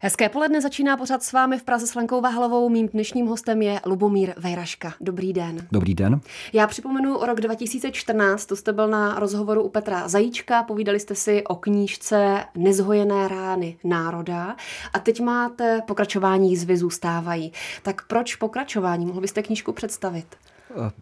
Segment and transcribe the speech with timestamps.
[0.00, 2.68] Hezké poledne začíná pořád s vámi v Praze s Lenkou Vahlovou.
[2.68, 4.94] Mým dnešním hostem je Lubomír Vejraška.
[5.00, 5.56] Dobrý den.
[5.72, 6.20] Dobrý den.
[6.52, 11.44] Já připomenu rok 2014, to jste byl na rozhovoru u Petra Zajíčka, povídali jste si
[11.44, 14.56] o knížce Nezhojené rány národa
[14.92, 17.52] a teď máte pokračování jízvy zůstávají.
[17.82, 19.06] Tak proč pokračování?
[19.06, 20.26] Mohl byste knížku představit?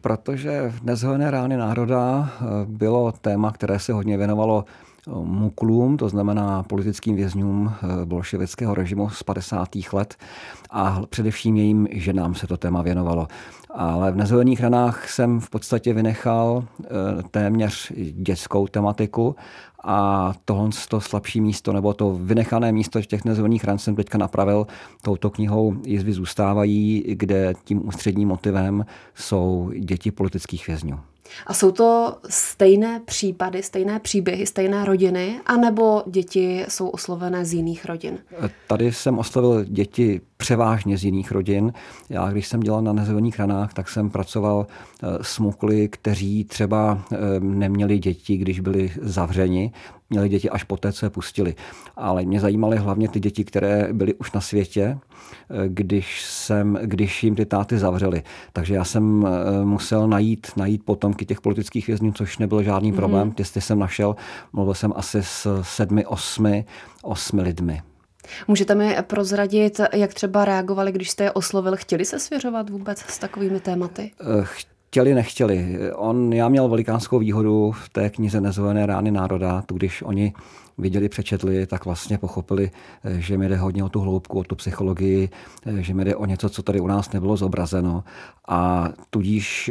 [0.01, 4.65] Protože Nezhojené rány národa eh, bylo téma, které se hodně věnovalo
[5.07, 9.69] muklům, to znamená politickým vězňům eh, bolševického režimu z 50.
[9.93, 10.15] let
[10.71, 13.29] a především jejím ženám se to téma věnovalo.
[13.71, 16.87] Ale v nezvolených ranách jsem v podstatě vynechal eh,
[17.31, 19.37] téměř dětskou tematiku
[19.85, 24.67] a tohle to slabší místo, nebo to vynechané místo těch nezvolených ran jsem teďka napravil
[25.03, 31.01] touto knihou Jizvy zůstávají, kde tím ústředním motivem jsou děti politických vězňů.
[31.47, 37.85] A jsou to stejné případy, stejné příběhy, stejné rodiny, anebo děti jsou oslovené z jiných
[37.85, 38.19] rodin?
[38.67, 41.73] Tady jsem oslovil děti převážně z jiných rodin.
[42.09, 47.05] Já, když jsem dělal na nezvolených ranách, tak jsem pracoval eh, s mukly, kteří třeba
[47.13, 49.73] eh, neměli děti, když byli zavřeni,
[50.11, 51.55] měli děti až poté, co je pustili.
[51.97, 54.99] Ale mě zajímaly hlavně ty děti, které byly už na světě,
[55.51, 58.23] eh, když, jsem, když jim ty táty zavřeli.
[58.53, 59.27] Takže já jsem
[59.65, 62.97] musel najít, najít potomky těch politických vězňů, což nebyl žádný mm-hmm.
[62.97, 63.33] problém.
[63.33, 64.17] Ty jsem našel,
[64.53, 66.65] mluvil jsem asi s sedmi, osmi,
[67.03, 67.83] osmi lidmi.
[68.49, 71.77] Můžete mi prozradit, jak třeba reagovali, když jste je oslovil?
[71.77, 74.11] Chtěli se svěřovat vůbec s takovými tématy?
[74.97, 75.79] Eh, chtěli, nechtěli.
[75.95, 80.33] On, já měl velikánskou výhodu v té knize Nezvolené rány národa, tu když oni
[80.79, 82.71] viděli, přečetli, tak vlastně pochopili,
[83.05, 85.29] eh, že mi jde hodně o tu hloubku, o tu psychologii,
[85.67, 88.05] eh, že mi jde o něco, co tady u nás nebylo zobrazeno.
[88.49, 89.71] A tudíž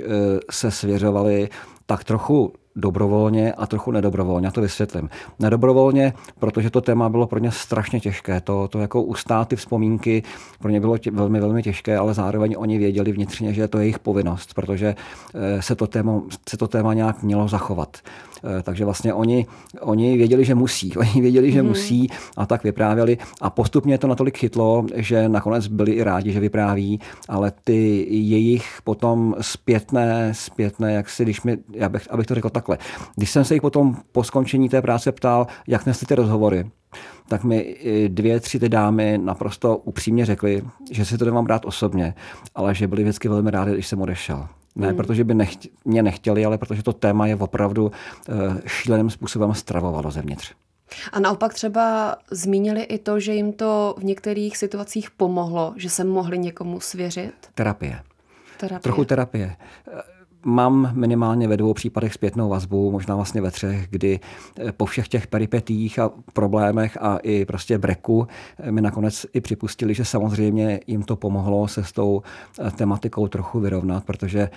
[0.52, 1.50] se svěřovali
[1.86, 4.48] tak trochu dobrovolně a trochu nedobrovolně.
[4.48, 5.10] Já to vysvětlím.
[5.40, 8.42] Nedobrovolně, protože to téma bylo pro ně strašně těžké.
[8.42, 10.24] To, to jako ustát ty vzpomínky
[10.60, 13.84] pro ně bylo tě, velmi, velmi těžké, ale zároveň oni věděli vnitřně, že to je
[13.84, 14.96] jejich povinnost, protože
[15.36, 17.98] eh, se to téma, se to téma nějak mělo zachovat.
[18.44, 19.46] Eh, takže vlastně oni,
[19.82, 20.98] oni věděli, že musí.
[20.98, 21.68] Oni věděli, že mm.
[21.68, 23.18] musí a tak vyprávěli.
[23.42, 28.80] A postupně to natolik chytlo, že nakonec byli i rádi, že vypráví, ale ty jejich
[28.84, 32.78] potom zpětné, zpětné, jak si, když mi, já bych, abych to řekl takhle,
[33.16, 36.66] když jsem se jich potom po skončení té práce ptal, jak nesli ty rozhovory,
[37.28, 37.76] tak mi
[38.08, 42.14] dvě, tři ty dámy naprosto upřímně řekly, že si to nemám brát osobně,
[42.56, 44.48] ale že byli vždycky velmi rádi, když jsem odešel.
[44.76, 44.98] Ne, hmm.
[44.98, 50.12] protože by nechtě, mě nechtěli, ale protože to téma je opravdu uh, šíleným způsobem stravovalo
[50.12, 50.54] zevnitř.
[51.12, 56.04] A naopak třeba zmínili i to, že jim to v některých situacích pomohlo, že se
[56.04, 57.34] mohli někomu svěřit?
[57.56, 58.02] Terapie.
[58.58, 58.80] terapie.
[58.80, 59.56] Trochu terapie
[60.46, 64.20] mám minimálně ve dvou případech zpětnou vazbu, možná vlastně ve třech, kdy
[64.60, 68.28] eh, po všech těch peripetích a problémech a i prostě breku
[68.60, 72.22] eh, mi nakonec i připustili, že samozřejmě jim to pomohlo se s tou
[72.60, 74.50] eh, tematikou trochu vyrovnat, protože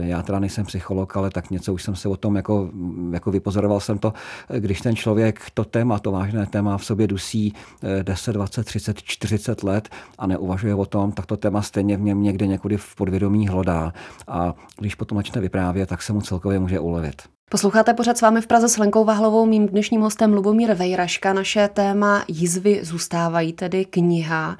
[0.00, 2.70] já teda nejsem psycholog, ale tak něco už jsem se o tom jako,
[3.12, 4.12] jako vypozoroval jsem to,
[4.58, 7.54] když ten člověk to téma, to vážné téma v sobě dusí
[8.02, 12.22] 10, 20, 30, 40 let a neuvažuje o tom, tak to téma stejně v něm
[12.22, 13.92] někde někudy v podvědomí hlodá.
[14.28, 17.22] A když potom začne vyprávět, tak se mu celkově může ulevit.
[17.50, 21.32] Posloucháte pořád s vámi v Praze s Lenkou Vahlovou, mým dnešním hostem Lubomír Vejraška.
[21.32, 24.56] Naše téma Jizvy zůstávají, tedy kniha.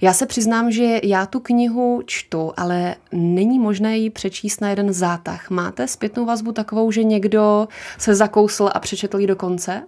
[0.00, 4.92] Já se přiznám, že já tu knihu čtu, ale není možné ji přečíst na jeden
[4.92, 5.50] zátah.
[5.50, 7.68] Máte zpětnou vazbu takovou, že někdo
[7.98, 9.82] se zakousl a přečetl ji do konce?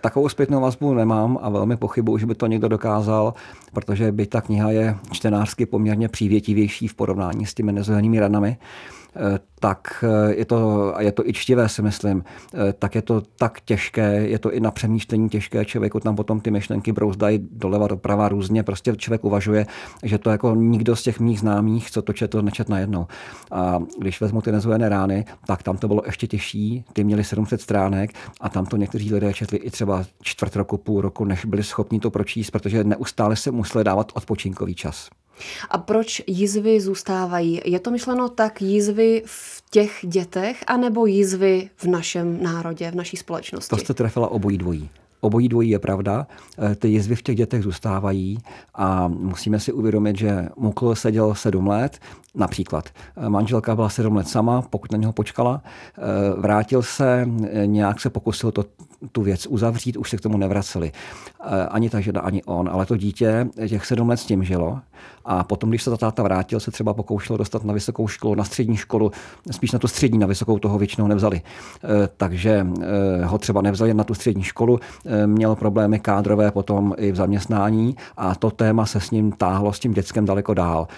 [0.00, 3.34] Takovou zpětnou vazbu nemám a velmi pochybuji, že by to někdo dokázal,
[3.72, 8.56] protože by ta kniha je čtenářsky poměrně přívětivější v porovnání s těmi nezvojenými ranami.
[9.16, 13.02] Eh, tak eh, je to, a je to i čtivé, si myslím, eh, tak je
[13.02, 17.48] to tak těžké, je to i na přemýšlení těžké, člověku tam potom ty myšlenky brouzdají
[17.52, 19.66] doleva, doprava různě, prostě člověk uvažuje,
[20.02, 23.06] že to jako nikdo z těch mých známých, co to četl, nečet najednou.
[23.50, 27.60] A když vezmu ty nezvojené rány, tak tam to bylo ještě těžší, ty měli 700
[27.60, 28.10] stránek
[28.40, 32.00] a tam to někteří lidé četli i třeba čtvrt roku, půl roku, než byli schopni
[32.00, 35.10] to pročíst, protože neustále se museli dávat odpočinkový čas.
[35.70, 37.60] A proč jízvy zůstávají?
[37.64, 43.16] Je to myšleno tak jízvy v těch dětech, anebo jízvy v našem národě, v naší
[43.16, 43.70] společnosti?
[43.70, 44.90] To jste trefila obojí dvojí.
[45.20, 46.26] Obojí dvojí je pravda.
[46.72, 48.38] E, ty jizvy v těch dětech zůstávají
[48.74, 51.98] a musíme si uvědomit, že Mukl seděl sedm let,
[52.34, 52.88] například.
[53.16, 55.62] E, manželka byla sedm let sama, pokud na něho počkala.
[55.62, 57.28] E, vrátil se,
[57.66, 58.64] nějak se pokusil to
[59.12, 60.92] tu věc uzavřít, už se k tomu nevraceli.
[61.44, 64.78] Eh, ani ta žena, ani on, ale to dítě těch sedm let s tím žilo
[65.24, 68.44] a potom, když se ta táta vrátil, se třeba pokoušel dostat na vysokou školu, na
[68.44, 69.12] střední školu,
[69.50, 71.40] spíš na tu střední, na vysokou toho většinou nevzali.
[71.84, 74.80] Eh, takže eh, ho třeba nevzali na tu střední školu,
[75.26, 79.78] měl problémy kádrové potom i v zaměstnání a to téma se s ním táhlo s
[79.78, 80.88] tím dětskem daleko dál.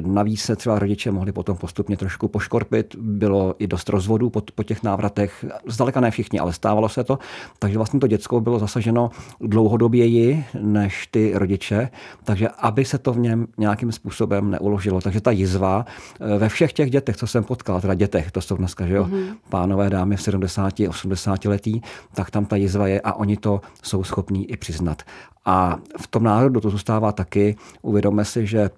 [0.00, 4.62] Navíc se třeba rodiče mohli potom postupně trošku poškorpit, bylo i dost rozvodů po, po
[4.62, 7.18] těch návratech, zdaleka ne všichni, ale stávalo se to,
[7.58, 9.10] takže vlastně to děcko bylo zasaženo
[9.40, 11.88] dlouhodoběji než ty rodiče,
[12.24, 15.00] takže aby se to v něm nějakým způsobem neuložilo.
[15.00, 15.86] Takže ta jizva
[16.20, 19.04] eh, ve všech těch dětech, co jsem potkal, teda dětech, to jsou dneska, že jo,
[19.04, 19.34] mm-hmm.
[19.48, 21.80] pánové, dámy v 70, 80 letý,
[22.14, 25.02] tak tam ta jizva je a oni to jsou schopní i přiznat.
[25.44, 27.56] A v tom národu to zůstává taky.
[27.82, 28.70] Uvědomme si, že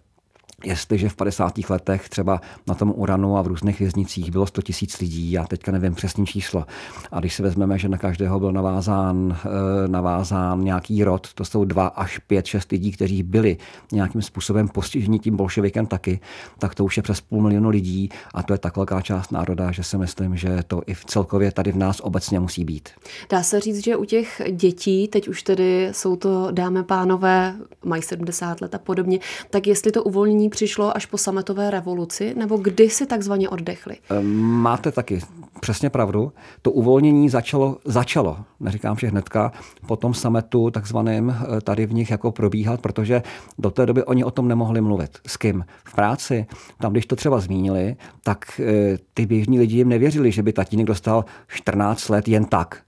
[0.65, 1.59] Jestliže v 50.
[1.69, 5.73] letech třeba na tom Uranu a v různých věznicích bylo 100 tisíc lidí, já teďka
[5.73, 6.67] nevím přesný číslo,
[7.13, 11.65] a když si vezmeme, že na každého byl navázán, eh, navázán nějaký rod, to jsou
[11.65, 13.57] dva až pět, šest lidí, kteří byli
[13.93, 16.21] nějakým způsobem postiženi tím bolševikem taky,
[16.59, 19.73] tak to už je přes půl milionu lidí a to je tak velká část národa,
[19.73, 22.89] že si myslím, že to i v celkově tady v nás obecně musí být.
[23.31, 27.55] Dá se říct, že u těch dětí, teď už tedy jsou to dámy pánové,
[27.85, 29.19] mají 70 let a podobně,
[29.51, 30.05] tak jestli to
[30.51, 33.97] přišlo až po sametové revoluci, nebo kdy si takzvaně oddechli?
[34.23, 35.21] Máte taky
[35.61, 36.33] přesně pravdu.
[36.63, 39.53] To uvolnění začalo, začalo, neříkám, že hnedka,
[39.87, 43.23] po tom sametu takzvaným eh, tady v nich jako probíhat, protože
[43.59, 45.19] do té doby oni o tom nemohli mluvit.
[45.27, 45.65] S kým?
[45.85, 46.47] V práci.
[46.79, 50.87] Tam, když to třeba zmínili, tak eh, ty běžní lidi jim nevěřili, že by tatínek
[50.87, 52.86] dostal 14 let jen tak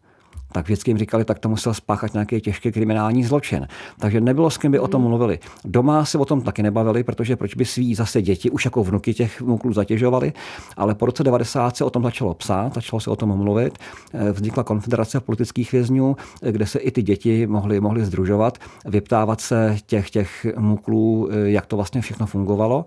[0.52, 3.68] tak vždycky jim říkali, tak to musel spáchat nějaký těžký kriminální zločin.
[3.98, 5.08] Takže nebylo s kým by o tom hmm.
[5.08, 5.38] mluvili.
[5.64, 9.14] Doma se o tom taky nebavili, protože proč by svý zase děti už jako vnuky
[9.14, 10.32] těch vnuků zatěžovali,
[10.76, 13.78] ale po roce 90 se o tom začalo psát, začalo se o tom mluvit.
[14.14, 19.40] Eh, vznikla konfederace politických vězňů, eh, kde se i ty děti mohly, mohly združovat, vyptávat
[19.40, 22.84] se těch, těch muklů, eh, jak to vlastně všechno fungovalo.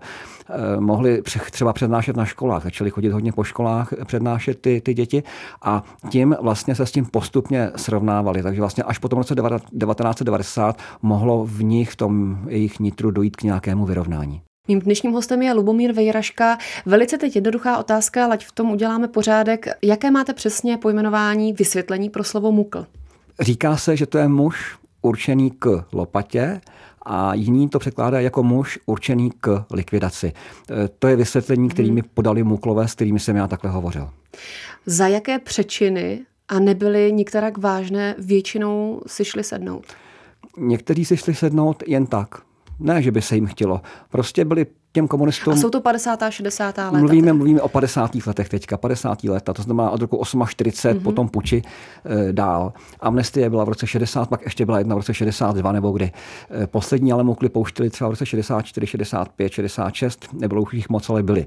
[0.78, 5.22] Mohli třeba přednášet na školách, začali chodit hodně po školách, přednášet ty, ty děti
[5.62, 8.42] a tím vlastně se s tím postupně postupně srovnávali.
[8.42, 13.36] Takže vlastně až po tom roce 1990 mohlo v nich, v tom jejich nitru dojít
[13.36, 14.42] k nějakému vyrovnání.
[14.68, 16.58] Mým dnešním hostem je Lubomír Vejraška.
[16.86, 19.66] Velice teď jednoduchá otázka, ať v tom uděláme pořádek.
[19.82, 22.86] Jaké máte přesně pojmenování, vysvětlení pro slovo mukl?
[23.40, 26.60] Říká se, že to je muž určený k lopatě
[27.06, 30.26] a jiní to překládají jako muž určený k likvidaci.
[30.26, 32.10] E, to je vysvětlení, kterými hmm.
[32.14, 34.10] podali muklové, s kterými jsem já takhle hovořil.
[34.86, 36.20] Za jaké přečiny
[36.52, 39.86] a nebyly nikterak vážné, většinou si šli sednout.
[40.56, 42.28] Někteří si šli sednout jen tak.
[42.78, 43.80] Ne, že by se jim chtělo.
[44.10, 45.52] Prostě byli těm komunistům...
[45.52, 46.22] A jsou to 50.
[46.22, 46.66] a 60.
[46.66, 46.90] léta?
[46.90, 48.10] Mluvíme, mluvíme o 50.
[48.26, 49.24] letech teďka, 50.
[49.24, 51.02] leta, to znamená od roku 48, mm-hmm.
[51.02, 51.62] potom puči
[52.04, 52.72] e, dál.
[53.00, 56.12] Amnestie byla v roce 60, pak ještě byla jedna v roce 62 nebo kdy.
[56.62, 61.10] E, poslední ale mukli pouštili třeba v roce 64, 65, 66, nebylo už jich moc,
[61.10, 61.46] ale byli.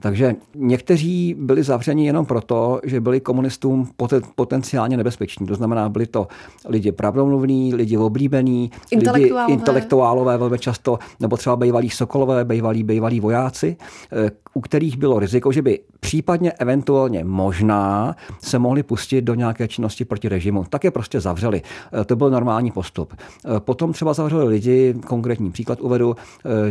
[0.00, 5.46] Takže někteří byli zavřeni jenom proto, že byli komunistům poten, potenciálně nebezpeční.
[5.46, 6.28] To znamená, byli to
[6.68, 8.70] lidi pravdomluvní, lidi oblíbení,
[9.12, 13.76] lidi intelektuálové velmi často, nebo třeba bývalí sokolové, bývalí bývalí, bývalí vojáci,
[14.12, 19.68] eh, u kterých bylo riziko, že by případně eventuálně možná se mohli pustit do nějaké
[19.68, 20.64] činnosti proti režimu.
[20.70, 21.62] Tak je prostě zavřeli.
[21.62, 23.14] Eh, to byl normální postup.
[23.16, 26.16] Eh, potom třeba zavřeli lidi, konkrétní příklad uvedu,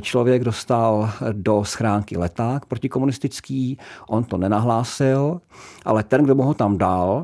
[0.01, 3.77] člověk dostal do schránky leták protikomunistický,
[4.09, 5.41] on to nenahlásil,
[5.85, 7.23] ale ten, kdo mu ho tam dal,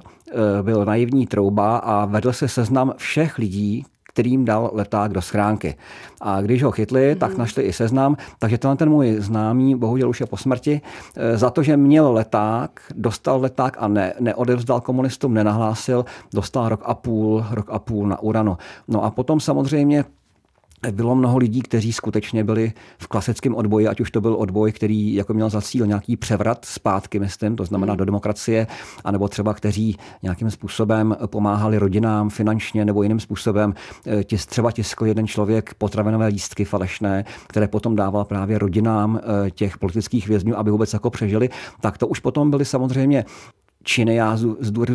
[0.61, 5.75] byl naivní trouba a vedl se seznam všech lidí, kterým dal leták do schránky.
[6.21, 7.19] A když ho chytli, mm.
[7.19, 7.39] tak mhm.
[7.39, 8.15] našli i seznam.
[8.39, 12.13] Takže tenhle ten můj známý, bohužel už je po smrti, eh, za to, že měl
[12.13, 18.07] leták, dostal leták a ne, neodevzdal komunistům, nenahlásil, dostal rok a půl, rok a půl
[18.07, 18.57] na uranu.
[18.87, 20.05] No a potom samozřejmě
[20.91, 25.13] bylo mnoho lidí, kteří skutečně byli v klasickém odboji, ať už to byl odboj, který
[25.13, 27.97] jako měl za cíl nějaký převrat zpátky, myslím, to znamená hmm.
[27.97, 28.67] do demokracie,
[29.03, 33.73] anebo třeba kteří nějakým způsobem pomáhali rodinám finančně nebo jiným způsobem.
[34.07, 39.51] Eh, tis, třeba tiskl jeden člověk potravinové lístky falešné, které potom dával právě rodinám eh,
[39.51, 41.49] těch politických vězňů, aby vůbec jako přežili.
[41.81, 43.25] Tak to už potom byly samozřejmě
[43.85, 44.37] činy, já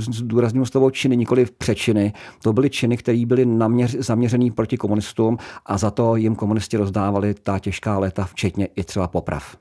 [0.05, 2.13] zdůraznuju slovo činy, nikoli přečiny.
[2.43, 7.35] To byly činy, které byly naměř, zaměřený proti komunistům a za to jim komunisti rozdávali
[7.35, 9.57] ta těžká léta, včetně i třeba poprav.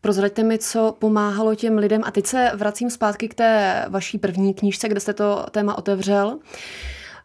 [0.00, 2.02] Prozraďte mi, co pomáhalo těm lidem.
[2.04, 6.38] A teď se vracím zpátky k té vaší první knížce, kde jste to téma otevřel.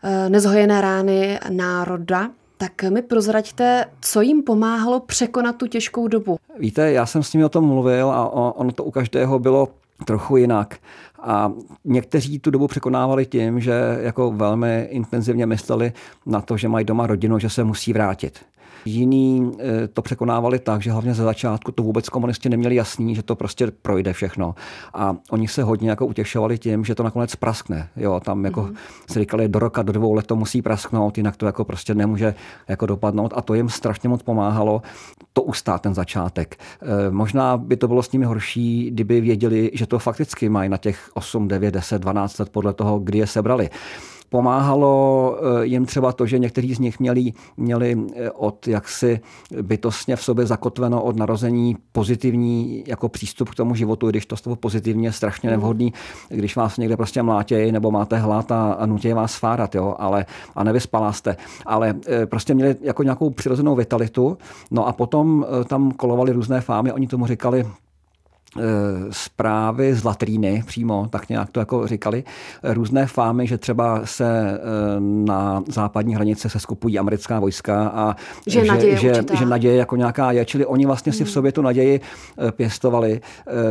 [0.04, 2.30] Eh, Nezhojené rány národa.
[2.58, 6.38] Tak mi prozraďte, co jim pomáhalo překonat tu těžkou dobu.
[6.60, 9.68] Víte, já jsem s nimi o tom mluvil a ono to u každého bylo
[10.06, 10.78] trochu jinak.
[11.22, 11.52] A
[11.86, 15.94] někteří tu dobu překonávali tím, že jako velmi intenzivně mysleli
[16.26, 18.40] na to, že mají doma rodinu, že se musí vrátit.
[18.86, 23.24] Jiní eh, to překonávali tak, že hlavně ze začátku to vůbec komunisti neměli jasný, že
[23.24, 24.56] to prostě projde všechno.
[24.94, 27.90] A oni se hodně jako utěšovali tím, že to nakonec praskne.
[27.96, 28.76] Jo, tam jako mm-hmm.
[29.12, 32.36] si říkali, do roka, do dvou let to musí prasknout, jinak to jako prostě nemůže
[32.68, 33.34] jako dopadnout.
[33.36, 34.82] A to jim strašně moc pomáhalo
[35.34, 36.60] to ustát ten začátek.
[36.82, 40.78] E, možná by to bylo s nimi horší, kdyby věděli, že to fakticky mají na
[40.78, 43.70] těch 8, 9, 10, 12 let podle toho, kdy je sebrali.
[44.32, 49.20] Pomáhalo eh, jim třeba to, že někteří z nich měli, měli eh, od jaksi
[49.62, 54.56] bytostně v sobě zakotveno od narození pozitivní jako přístup k tomu životu, když to slovo
[54.56, 55.60] pozitivně je strašně mhm.
[55.60, 55.94] nevhodný,
[56.30, 60.26] když vás někde prostě mlátějí nebo máte hlad a, a nutí vás sfárat, jo, ale,
[60.56, 61.38] a nevyspalá jste.
[61.66, 64.38] Ale eh, prostě měli jako nějakou přirozenou vitalitu.
[64.72, 67.66] No a potom tam kolovali různé fámy, oni tomu říkali
[69.10, 72.24] zprávy z latríny přímo, tak nějak to jako říkali,
[72.64, 74.60] různé fámy, že třeba se eh,
[75.00, 78.16] na západní hranice se skupují americká vojska a
[78.48, 81.34] že, že, naděje, že, že naděje jako nějaká je, čili oni vlastně si v hmm.
[81.34, 82.02] sobě tu naději
[82.48, 83.22] eh, pěstovali.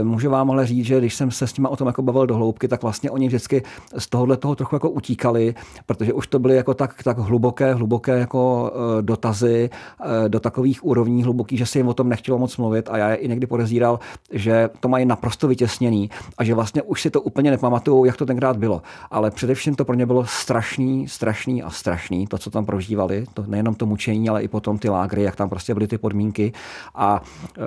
[0.03, 2.37] Můžu vám ale říct, že když jsem se s nimi o tom jako bavil do
[2.37, 3.63] hloubky, tak vlastně oni vždycky
[3.99, 5.55] z tohohle toho trochu jako utíkali,
[5.87, 9.71] protože už to byly jako tak, tak hluboké, hluboké jako dotazy
[10.29, 13.17] do takových úrovní hlubokých, že se jim o tom nechtělo moc mluvit a já je
[13.17, 13.99] i někdy podezíral,
[14.33, 18.27] že to mají naprosto vytěsněný a že vlastně už si to úplně nepamatují, jak to
[18.27, 18.83] tenkrát bylo.
[19.11, 23.45] Ale především to pro ně bylo strašný, strašný a strašný, to, co tam prožívali, to
[23.47, 26.53] nejenom to mučení, ale i potom ty lágry, jak tam prostě byly ty podmínky
[26.95, 27.23] a
[27.59, 27.61] e,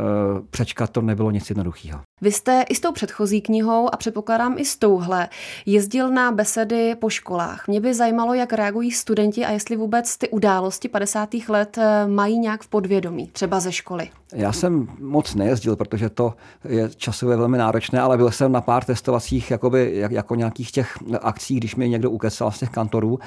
[0.49, 2.01] přečkat to nebylo nic jednoduchého.
[2.21, 5.29] Vy jste i s tou předchozí knihou a předpokládám i s touhle
[5.65, 7.67] jezdil na besedy po školách.
[7.67, 11.29] Mě by zajímalo, jak reagují studenti a jestli vůbec ty události 50.
[11.49, 14.09] let e, mají nějak v podvědomí, třeba ze školy.
[14.33, 16.33] Já jsem moc nejezdil, protože to
[16.69, 21.55] je časově velmi náročné, ale byl jsem na pár testovacích jakoby, jako nějakých těch akcí,
[21.55, 23.19] když mi někdo ukecal z těch kantorů.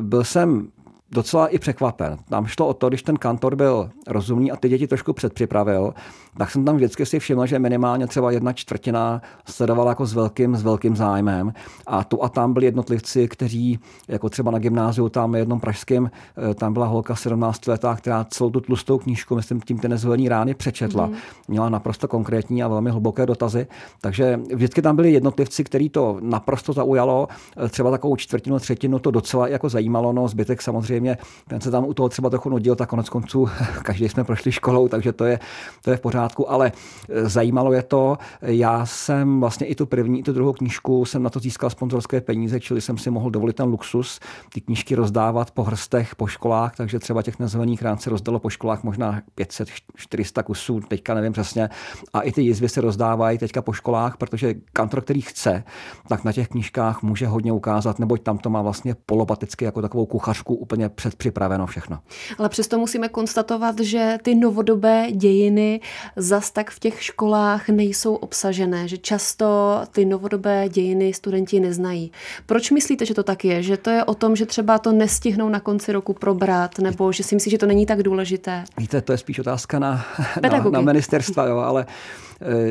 [0.00, 0.68] Byl jsem
[1.12, 2.18] docela i překvapen.
[2.28, 5.94] Tam šlo o to, když ten kantor byl rozumný a ty děti trošku předpřipravil,
[6.38, 10.56] tak jsem tam vždycky si všiml, že minimálně třeba jedna čtvrtina sledovala jako s velkým,
[10.56, 11.52] s velkým zájmem.
[11.86, 16.10] A tu a tam byli jednotlivci, kteří, jako třeba na gymnáziu, tam jednom pražském,
[16.50, 20.28] eh, tam byla holka 17 letá, která celou tu tlustou knížku, myslím, tím ty nezvolený
[20.28, 21.06] rány přečetla.
[21.06, 21.14] Mm.
[21.48, 23.66] Měla naprosto konkrétní a velmi hluboké dotazy.
[24.00, 27.28] Takže vždycky tam byli jednotlivci, který to naprosto zaujalo.
[27.56, 30.99] Eh, třeba takovou čtvrtinu, třetinu to docela jako zajímalo, no zbytek samozřejmě,
[31.48, 33.48] ten se tam u toho třeba trochu nudil, tak konec konců
[33.82, 35.40] každý jsme prošli školou, takže to je,
[35.82, 36.72] to je v pořádku ale
[37.08, 38.18] e, zajímalo je to.
[38.42, 42.20] Já jsem vlastně i tu první, i tu druhou knížku jsem na to získal sponzorské
[42.20, 44.20] peníze, čili jsem si mohl dovolit ten luxus,
[44.52, 48.50] ty knížky rozdávat po hrstech po školách, takže třeba těch nezvolených rán se rozdalo po
[48.50, 51.68] školách možná 500-400 kusů, teďka nevím přesně.
[52.12, 55.64] A i ty jizvy se rozdávají teďka po školách, protože kantor, který chce,
[56.08, 60.06] tak na těch knížkách může hodně ukázat, neboť tam to má vlastně polopaticky jako takovou
[60.06, 61.98] kuchařku úplně předpřipraveno všechno.
[62.38, 65.80] Ale přesto musíme konstatovat, že ty novodobé dějiny
[66.16, 72.12] zas tak v těch školách nejsou obsažené, že často ty novodobé dějiny studenti neznají.
[72.46, 73.62] Proč myslíte, že to tak je?
[73.62, 77.22] Že to je o tom, že třeba to nestihnou na konci roku probrat, nebo že
[77.22, 78.64] si myslí, že to není tak důležité?
[78.78, 80.04] Víte, to je spíš otázka na,
[80.42, 81.86] na, na ministerstva, jo, ale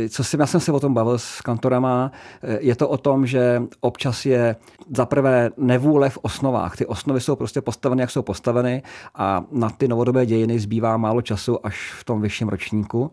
[0.10, 2.12] co jsem, já jsem se o tom bavil s kantorama,
[2.44, 4.56] eh, je to o tom, že občas je
[4.96, 6.78] zaprvé nevůle v osnovách.
[6.78, 8.84] Ty osnovy jsou prostě postaveny, jak jsou postaveny
[9.16, 13.12] a na ty novodobé dějiny zbývá málo času až v tom vyšším ročníku.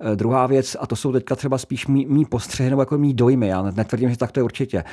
[0.00, 3.14] Eh, druhá věc, a to jsou teďka třeba spíš mý, mý postřehy nebo jako mý
[3.14, 4.84] dojmy, já netvrdím, že tak to je určitě.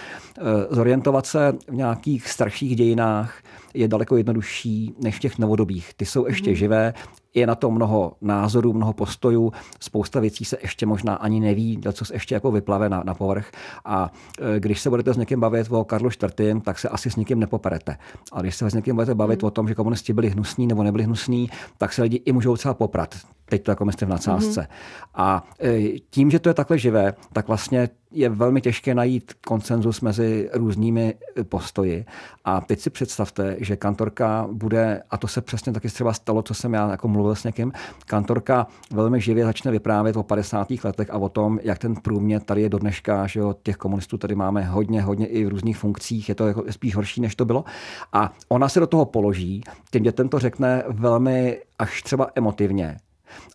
[0.69, 3.33] Zorientovat se v nějakých starších dějinách
[3.73, 5.93] je daleko jednodušší než v těch novodobých.
[5.93, 6.55] Ty jsou ještě mm.
[6.55, 6.93] živé,
[7.33, 12.05] je na to mnoho názorů, mnoho postojů, spousta věcí se ještě možná ani neví, co
[12.05, 13.51] se ještě jako vyplave na, na povrch.
[13.85, 14.11] A
[14.55, 17.39] e, když se budete s někým bavit o Karlu IV., tak se asi s někým
[17.39, 17.97] nepoperete.
[18.31, 19.47] A když se s někým budete bavit hmm.
[19.47, 22.73] o tom, že komunisti byli hnusní nebo nebyli hnusní, tak se lidi i můžou třeba
[22.73, 23.15] poprat.
[23.45, 24.61] Teď to jako myslím v nadsázce.
[24.61, 24.69] Hmm.
[25.13, 30.01] A e, tím, že to je takhle živé, tak vlastně je velmi těžké najít konsenzus
[30.01, 32.05] mezi různými postoji.
[32.45, 36.53] A teď si představte, že kantorka bude, a to se přesně taky třeba stalo, co
[36.53, 37.71] jsem já jako mluvil s někým,
[38.05, 40.67] kantorka velmi živě začne vyprávět o 50.
[40.83, 44.17] letech a o tom, jak ten průměr tady je do dneška, že jo, těch komunistů
[44.17, 47.45] tady máme hodně, hodně i v různých funkcích, je to jako spíš horší, než to
[47.45, 47.63] bylo.
[48.13, 52.97] A ona se do toho položí, těm dětem to řekne velmi až třeba emotivně.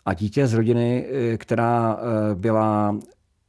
[0.07, 2.97] A dítě z rodiny, eh, která eh, byla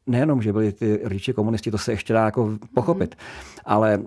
[0.10, 3.59] nejenom, že byli ty rodiče komunisti, to se ještě dá jako pochopit, mm-hmm.
[3.66, 4.00] Ale e,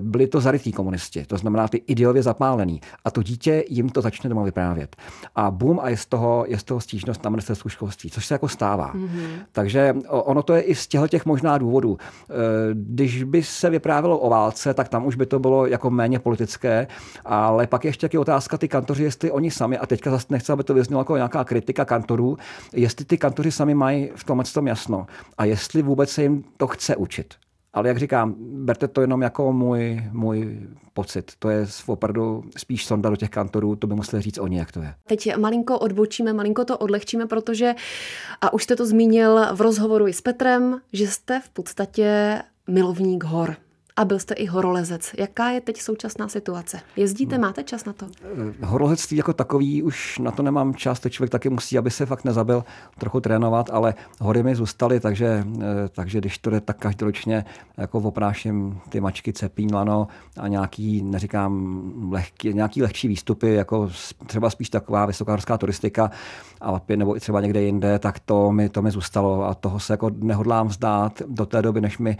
[0.00, 2.80] byli to zarytí komunisti, to znamená ty ideově zapálený.
[3.04, 4.96] A to dítě jim to začne doma vyprávět.
[5.34, 8.34] A boom, a je z toho, je z toho stížnost na ministerstvu školství, což se
[8.34, 8.94] jako stává.
[8.94, 9.28] Mm-hmm.
[9.52, 11.98] Takže ono to je i z těchto těch možná důvodů.
[12.00, 12.34] E,
[12.72, 16.86] když by se vyprávělo o válce, tak tam už by to bylo jako méně politické,
[17.24, 20.64] ale pak ještě taky otázka ty kantoři, jestli oni sami, a teďka zase nechci, aby
[20.64, 22.38] to vyznělo jako nějaká kritika kantorů,
[22.72, 25.06] jestli ty kantoři sami mají v tom tom jasno
[25.38, 27.34] a jestli vůbec se jim to chce učit.
[27.76, 30.60] Ale jak říkám, berte to jenom jako můj, můj
[30.94, 31.32] pocit.
[31.38, 34.82] To je opravdu spíš sonda do těch kantorů, to by museli říct oni, jak to
[34.82, 34.94] je.
[35.06, 37.74] Teď malinko odbočíme, malinko to odlehčíme, protože,
[38.40, 43.24] a už jste to zmínil v rozhovoru i s Petrem, že jste v podstatě milovník
[43.24, 43.56] hor
[43.96, 45.14] a byl jste i horolezec.
[45.18, 46.80] Jaká je teď současná situace?
[46.96, 48.06] Jezdíte, máte čas na to?
[48.60, 52.06] Eh, horolezectví jako takový už na to nemám čas, to člověk taky musí, aby se
[52.06, 52.64] fakt nezabil,
[52.98, 57.44] trochu trénovat, ale hory mi zůstaly, takže, eh, takže když to jde, tak každoročně
[57.76, 63.90] jako opráším ty mačky Cepín, Lano a nějaký, neříkám, lehký, nějaký lehčí výstupy, jako
[64.26, 66.10] třeba spíš taková vysoká horská turistika,
[66.60, 69.92] Alpy nebo i třeba někde jinde, tak to mi, to mi zůstalo a toho se
[69.92, 72.16] jako nehodlám vzdát do té doby, než mi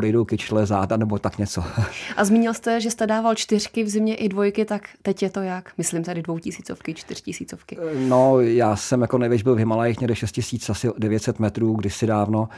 [0.00, 1.64] jdou kyčle, záda nebo tak něco.
[2.16, 5.40] A zmínil jste, že jste dával čtyřky v zimě i dvojky, tak teď je to
[5.40, 5.72] jak?
[5.78, 7.78] Myslím tady dvoutisícovky, čtyřtisícovky.
[8.08, 12.48] No, já jsem jako největší byl v Himalajích někde 6000, asi 900 metrů kdysi dávno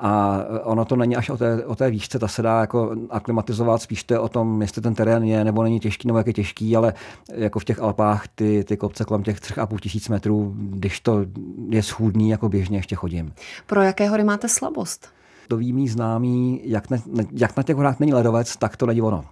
[0.00, 3.82] a ono to není až o té, o té výšce, ta se dá jako aklimatizovat,
[3.82, 6.32] spíš to je o tom, jestli ten terén je nebo není těžký, nebo jak je
[6.32, 6.94] těžký, ale
[7.34, 11.24] jako v těch Alpách ty, ty kopce kolem těch 3,5 tisíc metrů, když to
[11.68, 13.32] je schůdný, jako běžně ještě chodím.
[13.66, 15.08] Pro jaké hory máte slabost?
[15.48, 17.02] To ví mý známý, jak, ne,
[17.32, 19.24] jak na těch horách není ledovec, tak to není ono.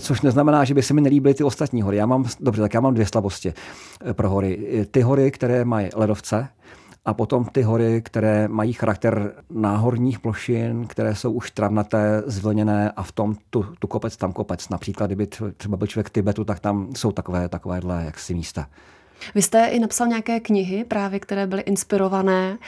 [0.00, 1.96] Což neznamená, že by se mi nelíbily ty ostatní hory.
[1.96, 3.54] Já mám, dobře, tak já mám dvě slabosti
[4.04, 4.86] eh, pro hory.
[4.90, 6.48] Ty hory, které mají ledovce,
[7.04, 13.02] a potom ty hory, které mají charakter náhorních plošin, které jsou už travnaté, zvlněné a
[13.02, 14.68] v tom tu, tu kopec, tam kopec.
[14.68, 18.66] Například, kdyby třeba byl člověk v Tibetu, tak tam jsou takové, takovéhle jaksi místa.
[19.34, 22.58] Vy jste i napsal nějaké knihy, právě které byly inspirované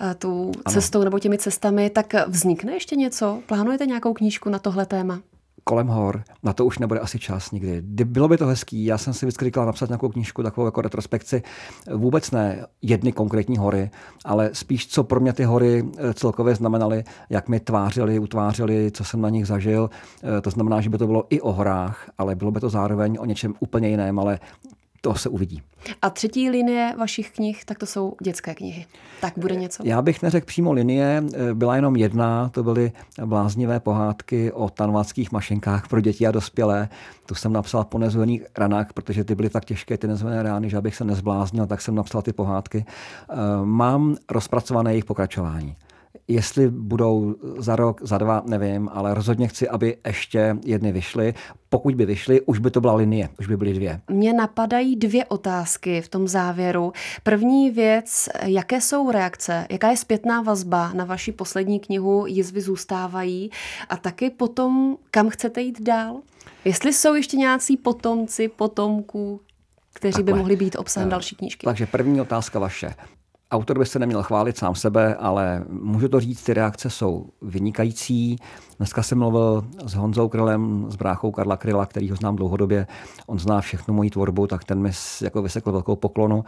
[0.00, 1.04] eh, tou cestou ano.
[1.04, 3.42] nebo těmi cestami, tak vznikne ještě něco?
[3.46, 5.20] Plánujete nějakou knížku na tohle téma?
[5.64, 7.82] kolem hor, na to už nebude asi čas nikdy.
[8.04, 11.42] Bylo by to hezký, já jsem si vždycky říkal napsat nějakou knížku, takovou jako retrospekci,
[11.94, 13.90] vůbec ne jedny konkrétní hory,
[14.24, 19.04] ale spíš, co pro mě ty hory eh, celkově znamenaly, jak mi tvářili, utvářili, co
[19.04, 19.90] jsem na nich zažil.
[20.22, 23.18] Eh, to znamená, že by to bylo i o horách, ale bylo by to zároveň
[23.20, 24.38] o něčem úplně jiném, ale
[25.00, 25.62] to se uvidí.
[26.02, 28.86] A třetí linie vašich knih, tak to jsou dětské knihy.
[29.20, 29.82] Tak bude něco?
[29.86, 31.22] Já bych neřekl přímo linie,
[31.54, 32.92] byla jenom jedna, to byly
[33.24, 36.88] bláznivé pohádky o tanváckých mašinkách pro děti a dospělé.
[37.26, 40.76] Tu jsem napsal po nezvojených ranách, protože ty byly tak těžké, ty nezvojené rány, že
[40.76, 42.84] abych se nezbláznil, tak jsem napsal ty pohádky.
[42.86, 43.34] Eh,
[43.64, 45.76] mám rozpracované jejich pokračování.
[46.28, 51.34] Jestli budou za rok, za dva, nevím, ale rozhodně chci, aby ještě jedny vyšly.
[51.68, 54.00] Pokud by vyšly, už by to byla linie, už by byly dvě.
[54.08, 56.92] Mně napadají dvě otázky v tom závěru.
[57.22, 63.50] První věc, jaké jsou reakce, jaká je zpětná vazba na vaši poslední knihu Jizvy zůstávají
[63.88, 66.20] a taky potom, kam chcete jít dál?
[66.64, 69.40] Jestli jsou ještě nějací potomci, potomků,
[69.92, 70.32] kteří Takhle.
[70.32, 71.64] by mohli být obsahem eh, další knížky.
[71.64, 72.94] Takže první otázka vaše.
[73.52, 78.36] Autor by se neměl chválit sám sebe, ale můžu to říct, ty reakce jsou vynikající.
[78.78, 82.86] Dneska jsem mluvil s Honzou Krylem, s bráchou Karla Kryla, který ho znám dlouhodobě.
[83.26, 84.90] On zná všechnu moji tvorbu, tak ten mi
[85.22, 86.44] jako vysekl velkou poklonu.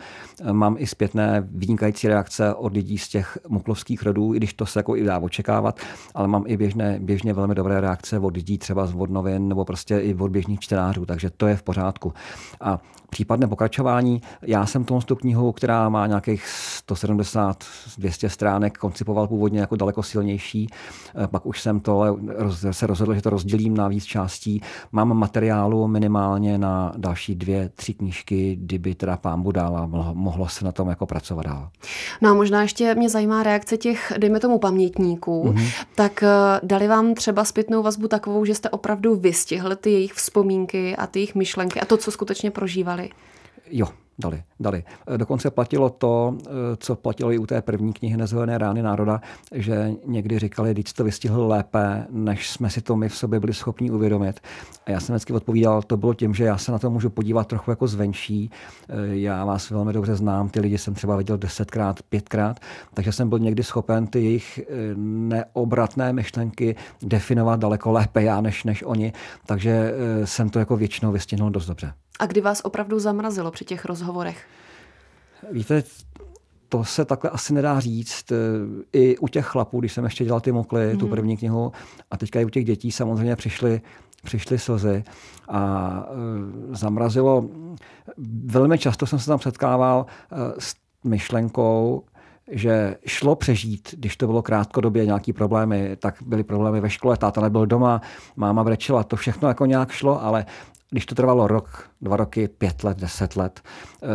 [0.53, 4.79] Mám i zpětné vynikající reakce od lidí z těch muklovských rodů, i když to se
[4.79, 5.81] jako i dá očekávat,
[6.15, 9.99] ale mám i běžné, běžně velmi dobré reakce od lidí třeba z vodnovin nebo prostě
[9.99, 12.13] i od běžných čtenářů, takže to je v pořádku.
[12.61, 12.79] A
[13.13, 16.45] případné pokračování, já jsem tomu tu knihu, která má nějakých
[16.89, 20.69] 170-200 stránek, koncipoval původně jako daleko silnější,
[21.27, 22.19] pak už jsem to
[22.71, 24.63] se rozhodl, že to rozdělím na víc částí.
[24.93, 30.65] Mám materiálu minimálně na další dvě, tři knížky, kdyby teda pán dal a mohlo se
[30.65, 31.69] na tom jako pracovat dál.
[32.21, 35.45] No a možná ještě mě zajímá reakce těch, dejme tomu, pamětníků.
[35.45, 35.71] Mm-hmm.
[35.95, 36.27] Tak eh,
[36.63, 41.19] dali vám třeba zpětnou vazbu takovou, že jste opravdu vystihli ty jejich vzpomínky a ty
[41.19, 43.02] jejich myšlenky a to, co skutečně prožívali?
[43.71, 43.87] Jo,
[44.23, 44.85] Dali, dali.
[45.15, 49.21] E, dokonce platilo to, e, co platilo i u té první knihy Nezvojené rány národa,
[49.55, 53.55] že někdy říkali, když to vystihl lépe, než jsme si to my v sobě byli
[53.55, 54.41] schopni uvědomit.
[54.87, 57.47] A já jsem vždycky odpovídal, to bylo tím, že já se na to můžu podívat
[57.47, 58.51] trochu jako zvenší.
[58.89, 62.61] E, já vás velmi dobře znám, ty lidi jsem třeba viděl desetkrát, pětkrát,
[62.95, 64.61] takže jsem byl někdy schopen ty jejich
[64.97, 69.13] neobratné myšlenky definovat daleko lépe já než, než oni,
[69.47, 69.93] takže
[70.25, 71.93] jsem to jako většinou vystihnul dost dobře.
[72.19, 74.12] A kdy vás opravdu zamrazilo při těch rozhovorech?
[75.51, 75.83] Víte,
[76.69, 78.33] to se takhle asi nedá říct.
[78.93, 80.99] I u těch chlapů, když jsem ještě dělal ty mokly, mm.
[80.99, 81.15] tu mhm.
[81.15, 81.73] první knihu,
[82.11, 83.81] a teďka i u těch dětí samozřejmě přišly
[84.23, 85.05] přišly slzy
[85.49, 86.05] a
[86.73, 87.49] e, zamrazilo.
[88.45, 92.05] Velmi často jsem se tam setkával e, s myšlenkou,
[92.51, 97.41] že šlo přežít, když to bylo krátkodobě nějaký problémy, tak byly problémy ve škole, táta
[97.41, 98.01] nebyl doma,
[98.37, 100.47] máma brečela, to všechno jako nějak šlo, ale
[100.93, 103.61] když to trvalo rok, dva roky, pět let, deset let,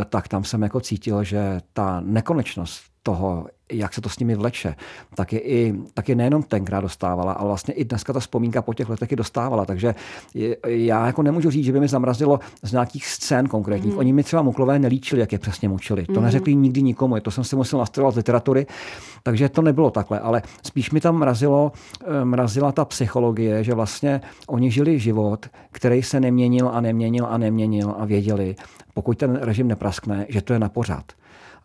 [0.01, 4.35] e, tak tam jsem jako cítil, že ta nekonečnost toho, jak se to s nimi
[4.35, 4.75] vleče,
[5.15, 8.73] tak je, i, tak je nejenom tenkrát dostávala, ale vlastně i dneska ta vzpomínka po
[8.73, 9.65] těch letech je dostávala.
[9.65, 9.95] Takže
[10.67, 13.93] já jako nemůžu říct, že by mi zamrazilo z nějakých scén konkrétních.
[13.93, 13.99] Mm.
[13.99, 16.05] Oni mi třeba muklové nelíčili, jak je přesně mučili.
[16.05, 16.23] To mm.
[16.23, 18.67] neřekli nikdy nikomu, to jsem si musel nastudovat z literatury,
[19.23, 24.21] takže to nebylo takhle, ale spíš mi tam mrazilo, eh, mrazila ta psychologie, že vlastně
[24.47, 28.55] oni žili život, který se neměnil a neměnil a neměnil a věděli,
[28.93, 31.05] pokud ten režim nepraskne, že to je na pořád.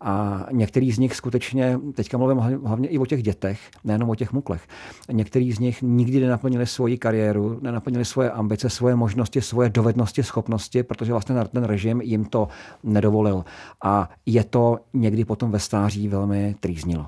[0.05, 4.33] A některý z nich skutečně, teďka mluvím hlavně i o těch dětech, nejenom o těch
[4.33, 4.69] muklech,
[5.13, 10.83] některý z nich nikdy nenaplnili svoji kariéru, nenaplnili svoje ambice, svoje možnosti, svoje dovednosti, schopnosti,
[10.83, 12.49] protože vlastně ten režim jim to
[12.83, 13.45] nedovolil.
[13.85, 17.07] A je to někdy potom ve stáří velmi trýznilo.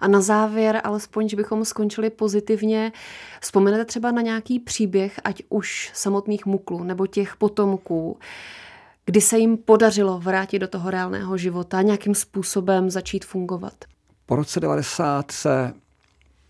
[0.00, 2.92] A na závěr, alespoň, že bychom skončili pozitivně,
[3.40, 8.18] vzpomenete třeba na nějaký příběh, ať už samotných muklů nebo těch potomků,
[9.08, 13.74] kdy se jim podařilo vrátit do toho reálného života, nějakým způsobem začít fungovat?
[14.26, 15.72] Po roce 90 se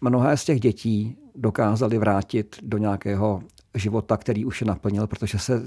[0.01, 3.43] mnohé z těch dětí dokázali vrátit do nějakého
[3.75, 5.63] života, který už je naplnil, protože se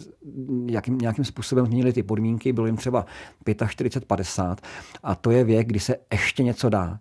[0.48, 3.06] nějakým, nějakým způsobem změnily ty podmínky, bylo jim třeba
[3.68, 4.62] 45, 50
[5.04, 7.00] a to je věk, kdy se ještě něco dá.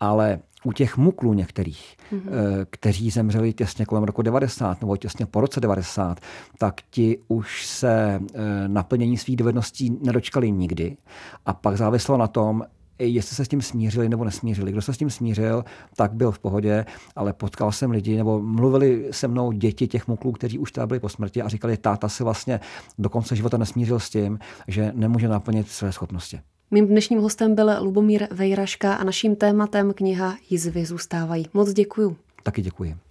[0.00, 2.30] Ale u těch muklů některých, mm-hmm.
[2.70, 6.20] kteří zemřeli těsně kolem roku 90 nebo těsně po roce 90,
[6.58, 10.96] tak ti už se eh, naplnění svých dovedností nedočkali nikdy.
[11.46, 12.62] A pak závislo na tom,
[12.98, 14.72] jestli se s tím smířili nebo nesmířili.
[14.72, 15.64] Kdo se s tím smířil,
[15.96, 20.32] tak byl v pohodě, ale potkal jsem lidi, nebo mluvili se mnou děti těch muklů,
[20.32, 22.60] kteří už tam byli po smrti a říkali, táta si vlastně
[22.98, 26.40] do konce života nesmířil s tím, že nemůže naplnit své schopnosti.
[26.74, 31.46] Mým dnešním hostem byl Lubomír Vejraška a naším tématem kniha Jizvy zůstávají.
[31.54, 32.16] Moc děkuju.
[32.42, 32.94] Taky děkuji.